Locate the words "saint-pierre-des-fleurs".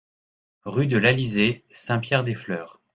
1.73-2.81